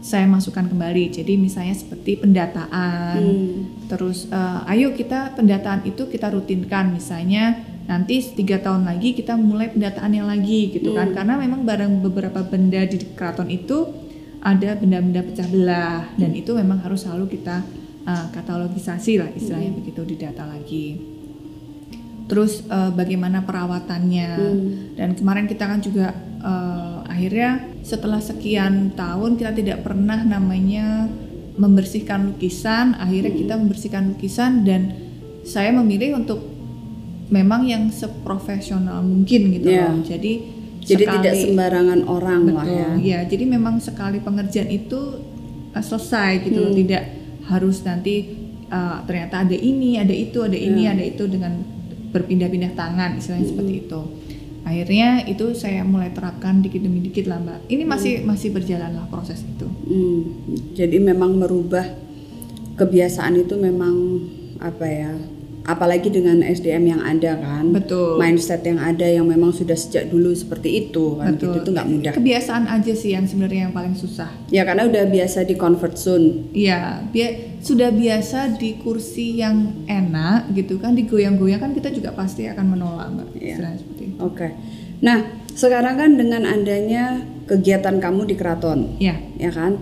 [0.00, 1.12] saya masukkan kembali.
[1.12, 3.20] Jadi misalnya seperti pendataan.
[3.20, 3.86] Hmm.
[3.86, 9.66] Terus eh, ayo kita pendataan itu kita rutinkan misalnya nanti tiga tahun lagi kita mulai
[9.68, 11.16] pendataannya lagi gitu kan Hmm.
[11.16, 13.82] karena memang barang beberapa benda di keraton itu
[14.40, 17.66] ada benda-benda pecah belah dan itu memang harus selalu kita
[18.06, 21.02] eh, katalogisasi lah istilahnya begitu didata lagi
[22.30, 24.94] terus eh, bagaimana perawatannya Hmm.
[24.94, 27.50] dan kemarin kita kan juga eh, akhirnya
[27.82, 31.10] setelah sekian tahun kita tidak pernah namanya
[31.54, 34.94] membersihkan lukisan akhirnya kita membersihkan lukisan dan
[35.42, 36.38] saya memilih untuk
[37.28, 39.90] memang yang seprofesional mungkin gitu Iya.
[39.90, 40.32] loh jadi
[40.80, 43.20] Jadi tidak sekali- sembarangan orang lah Betul, ya.
[43.20, 43.28] ya.
[43.28, 44.96] Jadi memang sekali pengerjaan itu
[45.70, 46.80] uh, selesai gitu loh, Hmm.
[46.80, 47.02] tidak
[47.44, 48.14] harus nanti
[48.66, 50.96] uh, ternyata ada ini, ada itu, ada ini, Ya.
[50.96, 51.60] ada itu dengan
[52.10, 53.52] berpindah-pindah tangan, istilahnya Hmm.
[53.54, 54.00] seperti itu.
[54.60, 57.64] Akhirnya itu saya mulai terapkan dikit demi dikit lah mbak.
[57.72, 59.66] Ini masih masih berjalan lah proses itu.
[59.66, 60.20] Hmm,
[60.76, 61.86] jadi memang merubah
[62.76, 64.20] kebiasaan itu memang
[64.60, 65.12] apa ya?
[65.60, 68.16] Apalagi dengan SDM yang ada kan, Betul.
[68.16, 71.60] mindset yang ada yang memang sudah sejak dulu seperti itu kan, gitu Betul.
[71.60, 72.12] itu nggak mudah.
[72.16, 74.32] Kebiasaan aja sih yang sebenarnya yang paling susah.
[74.48, 76.48] Ya karena udah biasa di convert soon.
[76.50, 82.48] Iya, bia- sudah biasa di kursi yang enak gitu kan, digoyang-goyang kan kita juga pasti
[82.48, 83.28] akan menolak mbak.
[83.36, 83.56] Iya.
[83.76, 84.18] Seperti itu.
[84.18, 84.48] Oke.
[85.00, 85.18] Nah
[85.52, 89.76] sekarang kan dengan adanya kegiatan kamu di keraton, Iya, ya kan,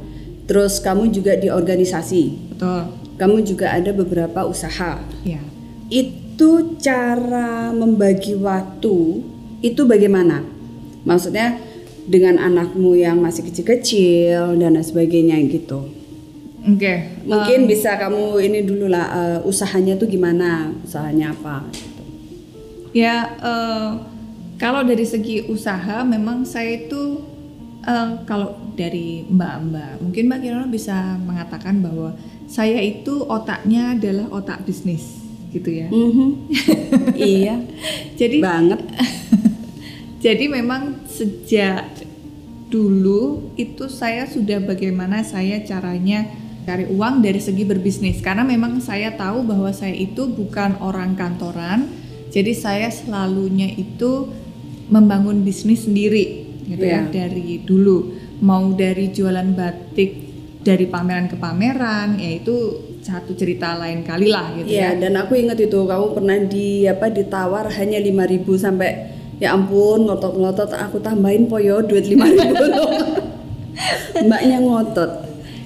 [0.44, 2.82] terus kamu juga di organisasi, betul.
[3.14, 4.98] kamu juga ada beberapa usaha.
[5.22, 5.38] Iya.
[5.88, 9.24] Itu cara membagi waktu
[9.64, 10.44] itu bagaimana?
[11.02, 11.58] Maksudnya
[12.08, 15.92] dengan anakmu yang masih kecil-kecil dan lain sebagainya gitu.
[16.68, 20.72] Oke, Mungkin bisa kamu ini dulu lah eh, usahanya tuh gimana?
[20.84, 21.64] Usahanya apa?
[21.72, 22.02] gitu.
[22.92, 23.90] ya eh,
[24.58, 27.24] kalau dari segi usaha memang saya itu
[27.86, 32.16] eh, kalau dari mbak-mbak mungkin mbak Kirana bisa mengatakan bahwa
[32.48, 35.88] saya itu otaknya adalah otak bisnis gitu ya.
[35.88, 36.28] Mhm.
[37.16, 37.64] iya,
[38.16, 38.80] Jadi banget.
[40.24, 42.04] jadi memang sejak
[42.68, 46.28] dulu itu saya sudah bagaimana saya caranya
[46.68, 51.88] cari uang dari segi berbisnis karena memang saya tahu bahwa saya itu bukan orang kantoran
[52.28, 54.28] jadi saya selalunya itu
[54.92, 57.08] membangun bisnis sendiri gitu ya Iya.
[57.08, 58.12] dari dulu
[58.44, 60.12] mau dari jualan batik
[60.60, 62.56] dari pameran ke pameran ya itu
[63.02, 66.84] satu cerita lain kali lah gitu ya Iya, dan aku ingat itu kamu pernah di
[66.84, 68.90] apa ditawar hanya 5000 sampai
[69.38, 72.90] ya ampun ngotot-ngotot aku tambahin poyo duit 5000 loh.
[74.26, 75.10] Mbaknya ngotot.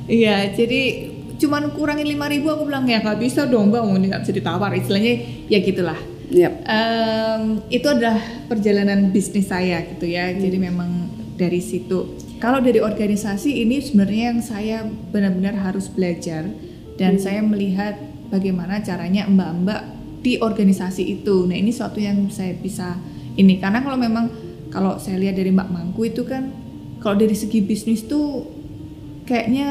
[0.07, 4.35] Iya, jadi cuman kurangin 5000 aku bilang ya nggak bisa dong bang, ini nggak bisa
[4.37, 4.71] ditawar.
[4.77, 5.15] Istilahnya
[5.49, 5.99] ya gitulah.
[6.33, 6.65] Yap.
[6.65, 10.33] Em, itu adalah perjalanan bisnis saya gitu ya.
[10.33, 12.17] Jadi memang dari situ.
[12.41, 16.49] Kalau dari organisasi ini sebenarnya yang saya benar-benar harus belajar
[16.97, 17.97] dan saya melihat
[18.29, 19.83] bagaimana caranya mbak-mbak
[20.23, 21.45] di organisasi itu.
[21.45, 22.95] Nah ini suatu yang saya bisa
[23.35, 24.31] ini karena kalau memang
[24.69, 26.49] kalau saya lihat dari Mbak Mangku itu kan
[26.99, 28.47] kalau dari segi bisnis tuh
[29.25, 29.69] kayaknya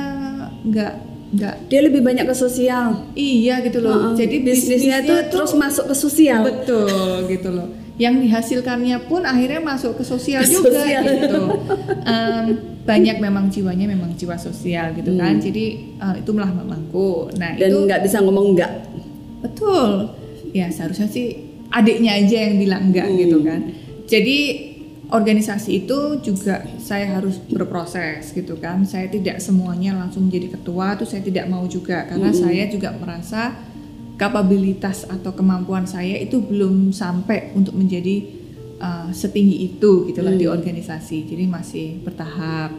[0.61, 0.93] nggak
[1.31, 3.07] nggak Dia lebih banyak ke sosial.
[3.15, 4.11] iya gitu loh.
[4.11, 4.19] Heeh.
[4.19, 6.43] Jadi bisnisnya tuh terus masuk ke sosial.
[6.43, 7.71] Betul gitu loh.
[7.95, 11.01] Yang dihasilkannya pun akhirnya masuk ke sosial Ke juga sosial.
[11.07, 11.41] gitu.
[12.11, 12.45] Em,
[12.81, 15.37] banyak memang jiwanya memang jiwa sosial gitu kan.
[15.37, 15.65] Jadi
[16.01, 17.29] eh, itu malah mamangku.
[17.37, 18.71] Nah Dan itu nggak bisa ngomong enggak.
[19.41, 20.13] betul.
[20.53, 23.61] Ya seharusnya sih adiknya aja yang bilang enggak gitu kan.
[24.09, 24.37] Jadi
[25.11, 28.83] organisasi itu juga saya harus berproses gitu kan.
[28.87, 33.55] Saya tidak semuanya langsung menjadi ketua tuh saya tidak mau juga karena saya juga merasa
[34.15, 38.40] kapabilitas atau kemampuan saya itu belum sampai untuk menjadi
[38.81, 41.29] uh, setinggi itu gitulah di organisasi.
[41.29, 42.73] Jadi masih bertahap.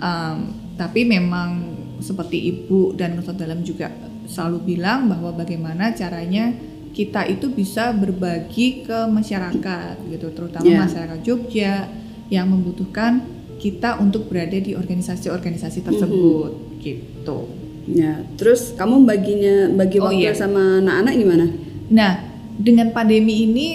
[0.00, 0.38] Um,
[0.80, 3.92] tapi memang seperti ibu dan Nusa Dalam juga
[4.26, 6.52] selalu bilang bahwa bagaimana caranya
[6.96, 10.80] kita itu bisa berbagi ke masyarakat gitu, terutama Ya.
[10.88, 11.92] masyarakat Jogja
[12.32, 13.20] yang membutuhkan
[13.60, 17.38] kita untuk berada di organisasi-organisasi tersebut gitu.
[17.86, 20.34] Ya, terus kamu baginya bagi Oh, waktu iya.
[20.34, 21.46] sama anak-anak gimana?
[21.92, 22.12] Nah,
[22.58, 23.66] dengan pandemi ini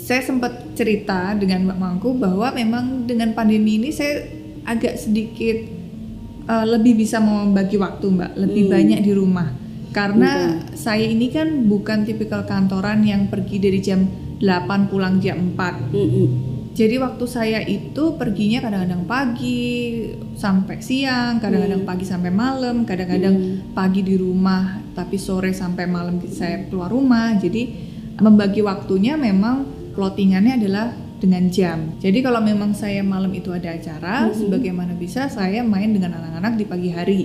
[0.00, 4.26] saya sempat cerita dengan Mbak Mangku bahwa memang dengan pandemi ini saya
[4.66, 5.56] agak sedikit
[6.50, 8.72] uh, lebih bisa membagi waktu, Mbak, lebih Hmm.
[8.74, 9.48] banyak di rumah.
[9.94, 14.10] Karena saya ini kan bukan tipikal kantoran yang pergi dari jam
[14.42, 15.94] 8 pulang jam 4.
[15.94, 16.28] Mm-mm.
[16.74, 19.62] Jadi waktu saya itu perginya kadang-kadang pagi
[20.34, 26.66] sampai siang, kadang-kadang pagi sampai malam, kadang-kadang pagi di rumah tapi sore sampai malam saya
[26.66, 27.30] keluar rumah.
[27.38, 27.70] Jadi
[28.18, 31.96] membagi waktunya memang plottingannya adalah dengan jam.
[32.02, 36.64] Jadi kalau memang saya malam itu ada acara, sebagaimana bisa saya main dengan anak-anak di
[36.68, 37.22] pagi hari.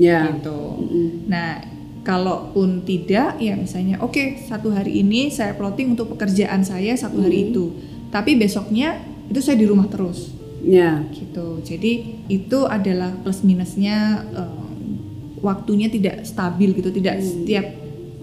[0.00, 0.32] Ya.
[0.32, 0.56] Gitu.
[0.56, 1.08] Mm-mm.
[1.28, 1.60] Nah,
[2.02, 7.52] kalaupun tidak, ya misalnya, oke satu hari ini saya plotting untuk pekerjaan saya satu hari
[7.52, 7.76] itu,
[8.08, 10.32] tapi besoknya itu saya di rumah terus,
[10.64, 11.04] Ya.
[11.12, 11.60] gitu.
[11.62, 14.66] Jadi itu adalah plus minusnya eh,
[15.44, 17.66] waktunya tidak stabil gitu, tidak setiap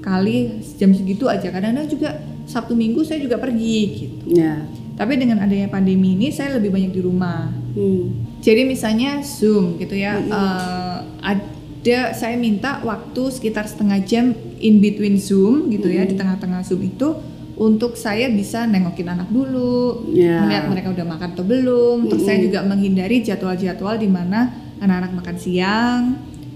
[0.02, 1.52] kali jam segitu aja.
[1.52, 2.18] Kadang-kadang juga
[2.50, 4.34] Sabtu Minggu saya juga pergi gitu.
[4.34, 4.66] Ya.
[4.98, 7.54] Tapi dengan adanya pandemi ini saya lebih banyak di rumah.
[7.78, 8.28] Hmm.
[8.42, 15.16] Jadi misalnya Zoom gitu ya, eh, ada saya minta waktu sekitar setengah jam in between
[15.16, 17.16] Zoom gitu ya, di tengah-tengah Zoom itu
[17.60, 20.44] untuk saya bisa nengokin anak dulu, Ya.
[20.44, 22.08] melihat mereka udah makan atau belum.
[22.08, 26.02] Terus saya juga menghindari jadwal-jadwal di mana anak-anak makan siang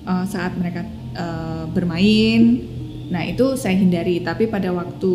[0.04, 0.84] eh, saat mereka
[1.16, 2.60] eh, bermain.
[3.08, 4.20] Nah itu saya hindari.
[4.24, 5.12] Tapi pada waktu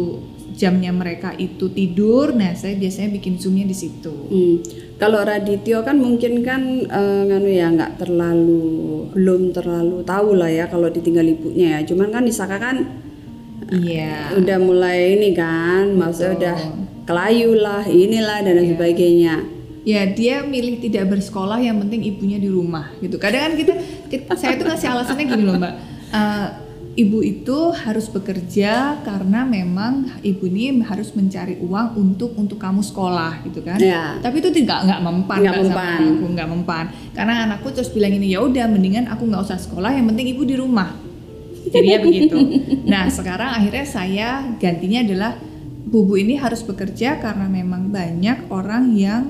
[0.58, 4.10] jamnya mereka itu tidur, nah saya biasanya bikin zoomnya di situ.
[4.10, 4.54] Hmm.
[4.98, 8.66] Kalau Radityo kan mungkin kan eh, nganu ya nggak terlalu
[9.14, 11.86] belum terlalu tahu lah ya kalau ditinggal ibunya ya.
[11.86, 12.76] Cuman kan Isaka kan
[13.68, 14.32] Iya.
[14.34, 16.40] udah mulai ini kan, maksudnya Betul.
[16.40, 16.56] udah
[17.04, 18.68] kelayu lah, inilah dan Iya.
[18.74, 19.34] sebagainya.
[19.86, 23.16] Ya dia milih tidak bersekolah yang penting ibunya di rumah gitu.
[23.16, 23.72] Kadang kan kita,
[24.10, 25.74] kita- saya tuh ngasih alasannya gini loh mbak.
[26.08, 26.46] Eh,
[26.98, 33.46] ibu itu harus bekerja karena memang ibu ini harus mencari uang untuk untuk kamu sekolah
[33.46, 33.78] gitu kan.
[33.78, 34.18] Ya.
[34.18, 35.98] Tapi itu tidak nggak mempan Nggak mempan.
[36.02, 36.84] anakku nggak mempan.
[37.14, 40.42] Karena anakku terus bilang ini ya udah mendingan aku nggak usah sekolah yang penting ibu
[40.42, 40.90] di rumah.
[41.70, 42.36] Jadinya begitu.
[42.90, 45.32] Nah sekarang akhirnya saya gantinya adalah
[45.88, 49.22] bubu ini harus bekerja karena memang banyak orang yang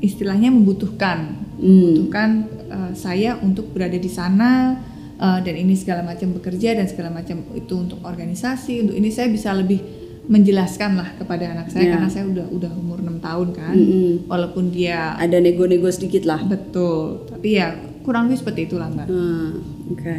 [0.00, 1.78] istilahnya membutuhkan Hmm.
[1.78, 2.30] membutuhkan
[2.74, 4.74] eh, saya untuk berada di sana
[5.22, 9.28] eh, dan ini segala macam bekerja dan segala macam itu untuk organisasi untuk ini saya
[9.28, 9.78] bisa lebih
[10.24, 11.90] menjelaskan lah kepada anak saya Ya.
[11.94, 14.10] karena saya udah udah umur 6 tahun kan Mm-mm.
[14.26, 16.38] walaupun dia Ada nego-nego sedikit lah.
[16.42, 19.50] betul tapi ya kurang lebih seperti itulah mbak Hmm,
[19.90, 20.16] Oke.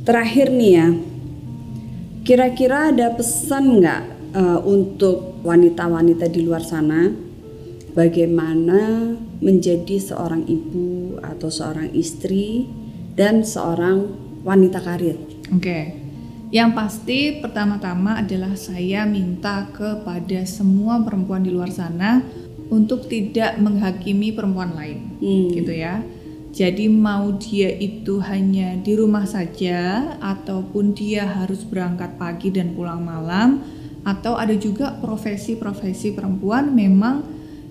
[0.00, 0.88] Terakhir nih ya,
[2.22, 7.10] kira-kira ada pesan nggak eh, untuk wanita-wanita di luar sana,
[7.92, 12.68] bagaimana menjadi seorang ibu atau seorang istri
[13.12, 15.16] dan seorang wanita karir?
[15.52, 15.96] Oke.
[16.50, 22.26] Yang pasti pertama-tama adalah saya minta kepada semua perempuan di luar sana
[22.70, 24.98] untuk tidak menghakimi perempuan lain.
[25.22, 25.48] Hmm.
[25.54, 26.02] Gitu ya.
[26.50, 33.06] Jadi mau dia itu hanya di rumah saja ataupun dia harus berangkat pagi dan pulang
[33.06, 33.62] malam
[34.02, 37.22] atau ada juga profesi-profesi perempuan memang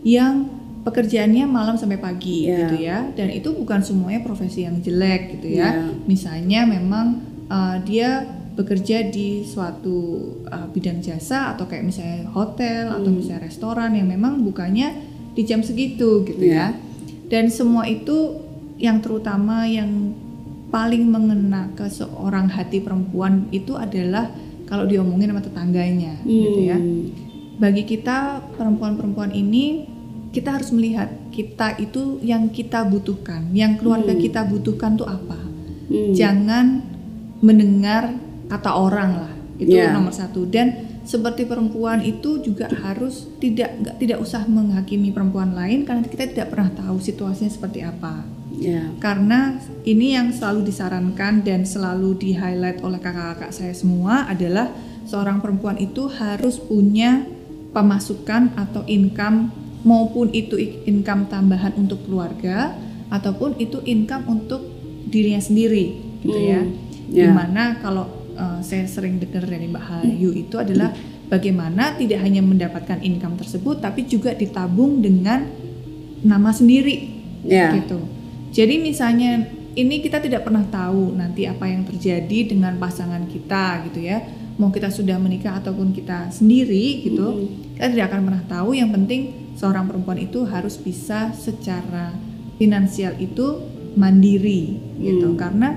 [0.08, 0.59] yang
[0.90, 2.66] pekerjaannya malam sampai pagi Ya.
[2.66, 5.86] gitu ya dan itu bukan semuanya profesi yang jelek gitu ya Ya.
[6.04, 7.06] misalnya memang
[7.48, 9.96] uh, dia bekerja di suatu
[10.46, 13.18] uh, bidang jasa atau kayak misalnya hotel atau Hmm.
[13.18, 14.92] misalnya restoran yang memang bukannya
[15.32, 16.74] di jam segitu gitu Ya.
[16.76, 16.82] ya
[17.30, 18.36] dan semua itu
[18.76, 20.18] yang terutama yang
[20.68, 24.28] paling mengena ke seorang hati perempuan itu adalah
[24.66, 27.10] kalau diomongin sama tetangganya gitu ya Hmm.
[27.58, 29.88] bagi kita perempuan-perempuan ini
[30.30, 34.22] kita harus melihat kita itu yang kita butuhkan, yang keluarga Hmm.
[34.22, 35.40] kita butuhkan tuh apa.
[35.90, 36.14] Hmm.
[36.14, 36.66] Jangan
[37.42, 38.14] mendengar
[38.46, 39.90] kata orang lah, itu Ya.
[39.90, 40.46] nomor satu.
[40.46, 46.30] Dan seperti perempuan itu juga harus tidak nggak tidak usah menghakimi perempuan lain karena kita
[46.30, 48.22] tidak pernah tahu situasinya seperti apa.
[48.54, 48.86] Ya.
[49.02, 54.70] Karena ini yang selalu disarankan dan selalu di highlight oleh kakak-kakak saya semua adalah
[55.10, 57.26] seorang perempuan itu harus punya
[57.74, 62.76] pemasukan atau income maupun itu income tambahan untuk keluarga
[63.08, 64.62] ataupun itu income untuk
[65.08, 66.62] dirinya sendiri gitu ya.
[66.62, 66.76] Hmm,
[67.10, 67.26] ya.
[67.26, 70.92] Di mana kalau uh, saya sering dengar dari Mbak Hayu itu adalah
[71.28, 75.48] bagaimana tidak hanya mendapatkan income tersebut tapi juga ditabung dengan
[76.22, 77.72] nama sendiri Ya.
[77.72, 78.04] gitu.
[78.52, 84.04] Jadi misalnya ini kita tidak pernah tahu nanti apa yang terjadi dengan pasangan kita gitu
[84.04, 84.28] ya.
[84.60, 87.48] Mau kita sudah menikah ataupun kita sendiri gitu, Hmm.
[87.80, 88.70] kita tidak akan pernah tahu.
[88.76, 89.22] Yang penting
[89.60, 92.16] seorang perempuan itu harus bisa secara
[92.56, 93.60] finansial itu
[94.00, 95.36] mandiri gitu.
[95.36, 95.40] Hmm.
[95.40, 95.70] Karena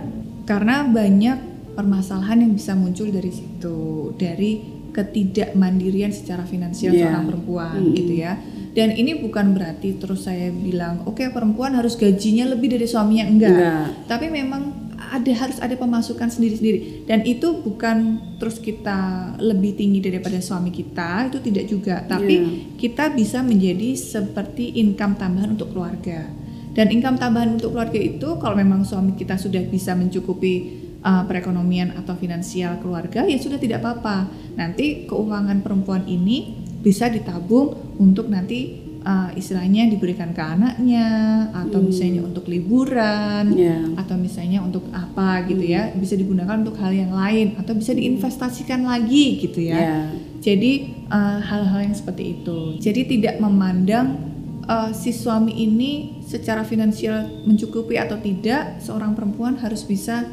[0.46, 1.38] karena banyak
[1.74, 7.08] permasalahan yang bisa muncul dari situ, dari ketidakmandirian secara finansial Iya.
[7.08, 7.94] seorang perempuan Hmm.
[7.96, 8.38] gitu ya.
[8.72, 13.52] Dan ini bukan berarti terus saya bilang, oke perempuan harus gajinya lebih dari suaminya enggak.
[13.52, 13.84] Enggak.
[14.08, 14.71] Tapi memang
[15.12, 17.04] ada harus ada pemasukan sendiri-sendiri.
[17.04, 21.96] Dan itu bukan terus kita lebih tinggi daripada suami kita itu tidak juga.
[22.08, 22.48] Tapi Iya.
[22.80, 26.32] kita bisa menjadi seperti income tambahan untuk keluarga.
[26.72, 31.92] Dan income tambahan untuk keluarga itu kalau memang suami kita sudah bisa mencukupi uh, perekonomian
[32.00, 34.32] atau finansial keluarga ya sudah tidak apa-apa.
[34.56, 41.06] Nanti keuangan perempuan ini bisa ditabung untuk nanti uh, istilahnya diberikan ke anaknya
[41.52, 41.88] atau Hmm.
[41.88, 43.78] misalnya untuk liburan Ya.
[43.94, 48.82] atau misalnya untuk apa gitu ya bisa digunakan untuk hal yang lain atau bisa diinvestasikan
[48.82, 49.96] lagi gitu ya Ya.
[50.40, 50.72] jadi
[51.08, 54.18] uh, hal-hal yang seperti itu jadi tidak memandang
[54.64, 60.26] uh, si suami ini secara finansial mencukupi atau tidak seorang perempuan harus bisa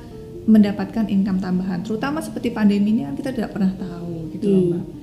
[0.45, 4.69] mendapatkan income tambahan terutama seperti pandemi ini kan kita tidak pernah tahu gitu loh Hmm.
[4.71, 4.98] mbak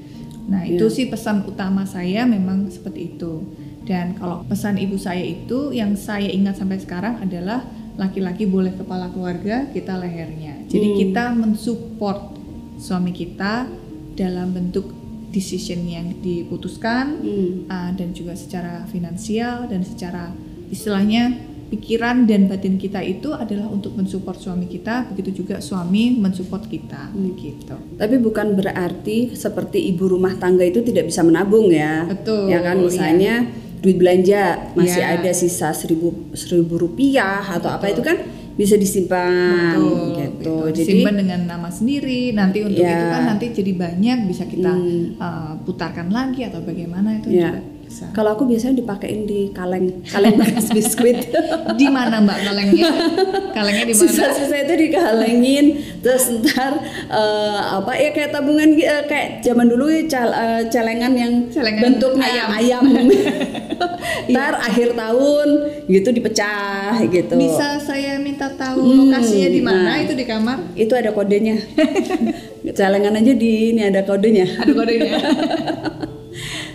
[0.47, 0.95] nah itu Ya.
[0.95, 3.43] sih pesan utama saya memang seperti itu
[3.83, 9.11] dan kalau pesan ibu saya itu yang saya ingat sampai sekarang adalah laki-laki boleh kepala
[9.11, 10.97] keluarga kita lehernya jadi Hmm.
[10.99, 12.21] kita mensupport
[12.79, 13.67] suami kita
[14.15, 14.93] dalam bentuk
[15.31, 17.53] decision yang diputuskan Hmm.
[17.67, 20.31] uh, dan juga secara finansial dan secara
[20.69, 26.63] istilahnya pikiran dan batin kita itu adalah untuk mensupport suami kita begitu juga suami mensupport
[26.65, 27.35] kita Hmm.
[27.35, 32.07] gitu Tapi bukan berarti seperti ibu rumah tangga itu tidak bisa menabung ya.
[32.07, 32.85] Betul, Ya kan iya.
[32.85, 33.35] misalnya
[33.77, 35.19] duit belanja masih Iya.
[35.19, 38.17] ada sisa seribu seribu rupiah atau apa itu kan
[38.57, 40.55] bisa disimpan Betul, gitu.
[40.73, 40.81] gitu.
[40.81, 45.19] Jadi Simpan dengan nama sendiri nanti untuk itu kan nanti jadi banyak bisa kita Hmm.
[45.19, 50.35] uh, putarkan lagi atau bagaimana itu juga bisa kalau aku biasanya dipakein di kaleng kaleng
[50.35, 51.31] bekas biskuit.
[51.81, 52.91] di mana mbak kalengnya
[53.53, 55.67] kalengnya di mana Sisa-sisa itu dikalengin
[56.01, 56.77] terus ntar
[57.09, 61.83] eh, apa ya kayak tabungan eh, kayak zaman dulu ya cal- eh, celengan yang Celengan
[61.87, 62.49] bentuknya ayam.
[62.53, 62.85] ayam.
[64.31, 65.49] ntar akhir tahun
[65.87, 67.35] gitu dipecah gitu.
[67.35, 69.97] bisa saya minta tahu Hmm, lokasinya di mana nah.
[69.99, 71.55] itu di kamar Itu ada kodenya.
[72.77, 74.47] celengan aja di ini ada kodenya.
[74.59, 75.11] ada kodenya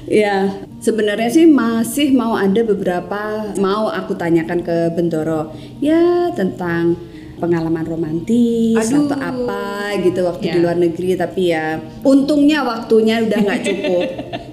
[0.07, 0.49] Ya,
[0.81, 5.53] sebenarnya sih masih mau ada beberapa mau aku tanyakan ke Bentoro.
[5.77, 6.97] Ya, tentang
[7.37, 9.09] pengalaman romantis Aduh.
[9.09, 10.53] atau apa gitu waktu Ya.
[10.53, 14.05] di luar negeri tapi ya untungnya waktunya udah nggak cukup.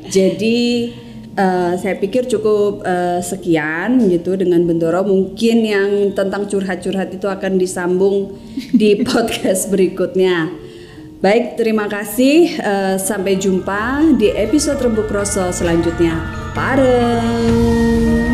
[0.08, 0.60] Jadi
[1.36, 5.04] eh, saya pikir cukup eh, sekian gitu dengan Bentoro.
[5.04, 8.36] Mungkin yang tentang curhat-curhat itu akan disambung
[8.72, 10.67] di podcast berikutnya.
[11.18, 12.54] Baik, terima kasih.
[12.54, 16.14] Eh, sampai jumpa di episode Rembuk Rosso selanjutnya.
[16.54, 18.27] Pareng.